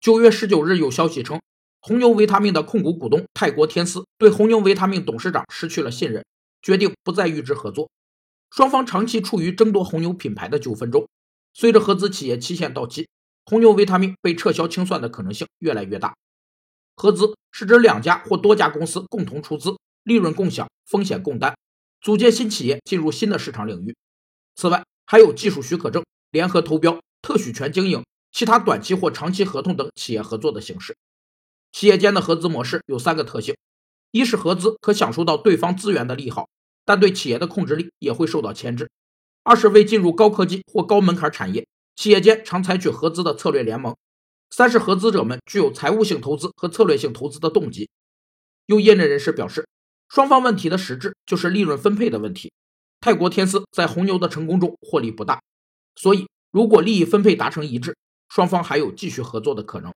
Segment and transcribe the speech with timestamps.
[0.00, 1.38] 九月十九日有消息称，
[1.82, 6.24] 红牛维他命的控股股东泰国天丝对红牛维他命董事长失去了信任，
[6.62, 7.90] 决定不再与之合作。
[8.50, 11.06] 双方长期处于争夺红牛品牌的纠纷中。
[11.52, 13.10] 随着合资企业期限到期，
[13.44, 16.14] 红牛维他命被撤销清算的可能性越来越大。
[16.96, 21.54] 合资是指两家或多家公司共同出资，利润共享，风险共担，
[22.00, 23.94] 组建新企业进入新的市场领域。
[24.56, 28.02] 此外，还有技术许可证、联合投标、特许权经营、
[28.32, 30.96] 其他短期或长期合同等企业合作的形式。
[31.72, 33.56] 企业间的合资模式有三个特性：
[34.10, 36.48] 一是合资可享受到对方资源的利好，
[36.84, 38.90] 但对企业的控制力也会受到牵制。
[39.42, 41.66] 二是为进入高科技或高门槛产业，
[41.96, 43.94] 企业间常采取合资的策略联盟；
[44.50, 47.88] 三是合资者们具有财务性投资和策略性投资的动机。
[48.66, 49.66] 有业内人士表示，
[50.08, 52.52] 双方问题的实质就是利润分配的问题。
[53.00, 55.40] 泰国天丝在红牛的成功中获利不大，
[55.94, 57.96] 所以如果利益分配达成一致，
[58.30, 59.92] 双方还有继续合作的可能。